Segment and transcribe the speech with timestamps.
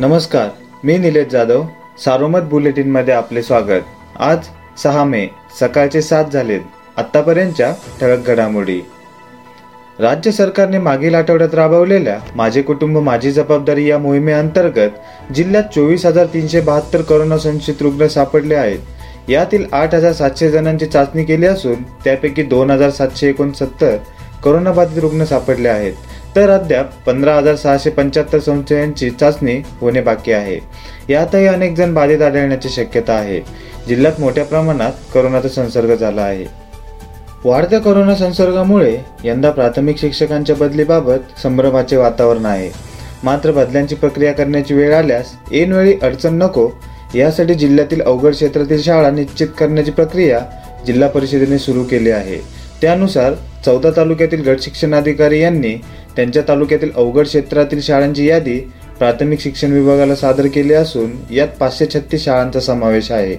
[0.00, 0.48] नमस्कार
[0.84, 1.62] मी निलेश जाधव
[2.04, 3.84] सारोमत बुलेटिनमध्ये आपले स्वागत.
[4.18, 4.44] आज
[4.82, 5.26] सहा मे
[5.60, 6.60] सकाळचे सात झालेत
[6.96, 8.78] आत्तापर्यंतच्या ठळक घडामोडी.
[10.00, 16.60] राज्य सरकारने मागील आठवड्यात राबवलेल्या माझे कुटुंब माझी जबाबदारी या मोहिमेअंतर्गत जिल्ह्यात चोवीस हजार तीनशे
[16.60, 18.78] बहात्तर करोना संशयित रुग्ण सापडले आहेत.
[19.28, 23.96] यातील आठ हजार सातशे जणांची चाचणी केली असून त्यापैकी दोन हजार सातशे एकोणसत्तर
[24.44, 25.94] करोनाबाधित रुग्ण सापडले आहेत.
[26.36, 30.58] तर अद्याप पंधरा हजार सहाशे पंच्याहत्तर संशयांची चाचणी होणे बाकी आहे.
[31.12, 33.40] यातही अनेक जण बाधित आढळण्याची शक्यता आहे.
[33.88, 36.44] जिल्ह्यात मोठ्या प्रमाणात करोनाचा संसर्ग झाला आहे.
[37.44, 42.70] वाढत्या करोना संसर्गामुळे यंदा प्राथमिक शिक्षकांच्या बदलीबाबत संभ्रमाचे वातावरण आहे.
[43.24, 46.70] मात्र बदल्यांची प्रक्रिया करण्याची वेळ आल्यास ऐनवेळी अडचण नको
[47.14, 50.40] यासाठी जिल्ह्यातील अवघड क्षेत्रातील शाळा निश्चित करण्याची प्रक्रिया
[50.86, 52.38] जिल्हा परिषदेने सुरू केली आहे.
[52.82, 53.32] त्यानुसार
[53.64, 55.74] चौदा तालुक्यातील गट शिक्षणाधिकारी यांनी
[56.18, 58.56] त्यांच्या तालुक्यातील अवघड क्षेत्रातील शाळांची यादी
[58.98, 63.36] प्राथमिक शिक्षण विभागाला सादर केली असून यात पाचशे छत्तीस शाळांचा समावेश आहे.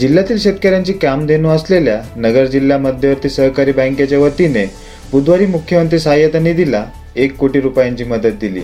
[0.00, 4.66] जिल्ह्यातील शेतकऱ्यांची कामधेनू असलेल्या नगर जिल्हा मध्यवर्ती सहकारी बँकेच्या वतीने
[5.12, 6.84] बुधवारी मुख्यमंत्री सहाय्यता निधीला
[7.16, 8.62] एक कोटी रुपयांची मदत दिली.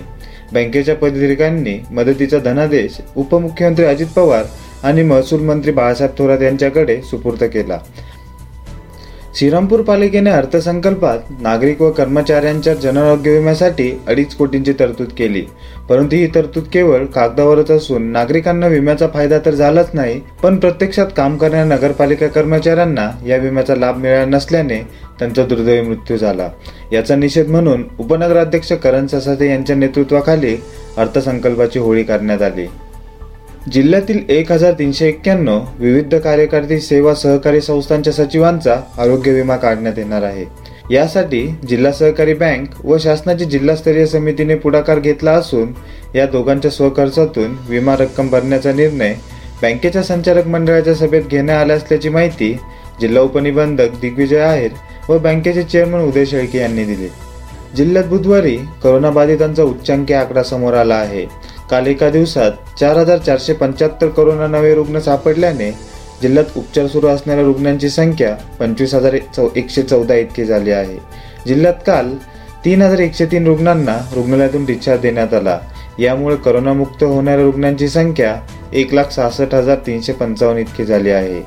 [0.52, 4.44] बँकेच्या पदाधिकाऱ्यांनी मदतीचा धनादेश उपमुख्यमंत्री अजित पवार
[4.82, 7.78] आणि महसूल मंत्री बाळासाहेब थोरात यांच्याकडे सुपूर्द केला.
[9.36, 15.42] श्रीरामपूर पालिकेने अर्थसंकल्पात नागरिक व कर्मचाऱ्यांच्या जनआरोग्य विम्यासाठी अडीच कोटींची तरतूद केली.
[15.88, 21.36] परंतु ही तरतूद केवळ कागदावरच असून नागरिकांना विम्याचा फायदा तर झालाच नाही पण प्रत्यक्षात काम
[21.36, 24.78] करणाऱ्या नगरपालिका कर्मचाऱ्यांना या विम्याचा लाभ मिळाला नसल्याने
[25.18, 26.48] त्यांचा दुर्दैवी मृत्यू झाला.
[26.92, 30.56] याचा निषेध म्हणून उपनगराध्यक्ष करण ससाते यांच्या नेतृत्वाखाली
[30.96, 32.66] अर्थसंकल्पाची होळी करण्यात आली.
[33.72, 40.22] जिल्ह्यातील एक हजार तीनशे एक्क्याण्णव विविध कार्यकारी सेवा सहकारी संस्थांच्या सचिवांचा आरोग्य विमा काढण्यात येणार
[40.22, 40.44] आहे.
[40.90, 45.72] यासाठी जिल्हा सहकारी बँक व शासनाची जिल्हास्तरीय समितीने पुढाकार घेतला असून
[46.14, 49.14] या दोघांच्या स्वखर्चातून विमा रक्कम भरण्याचा निर्णय
[49.62, 52.52] बँकेच्या संचालक मंडळाच्या सभेत घेण्यात आला असल्याची माहिती
[53.00, 54.70] जिल्हा उपनिबंधक दिग्विजय आहेर
[55.08, 57.08] व बँकेचे चेअरमन उदय शेळके यांनी दिली.
[57.76, 61.26] जिल्ह्यात बुधवारी करोनाबाधितांचा उच्चांकी आकडा समोर आला आहे.
[61.70, 65.70] काल एका दिवसात चार हजार चारशे पंच्याहत्तर करोना नवे रुग्ण सापडल्याने
[66.22, 70.98] जिल्ह्यात उपचार सुरू असणाऱ्या रुग्णांची संख्या पंचवीस हजार चौ एकशे चौदा इतकी झाली आहे.
[71.46, 72.14] जिल्ह्यात काल
[72.64, 75.58] तीन हजार एकशे तीन रुग्णांना रुग्णालयातून डिस्चार्ज देण्यात आला.
[75.98, 78.36] यामुळे करोनामुक्त होणाऱ्या रुग्णांची संख्या
[78.72, 81.42] एक लाख सहासष्ट हजार तीनशे पंचावन्न इतकी झाली आहे.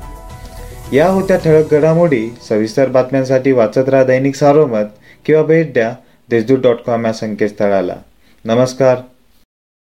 [0.96, 4.84] या होत्या ठळक घडामोडी सविस्तर बातम्यांसाठी वाचत राहा दैनिक सारोमत
[5.24, 5.92] किंवा भेट द्या
[6.30, 7.94] देशदूत डॉट कॉम या संकेतस्थळाला.
[8.44, 8.96] नमस्कार.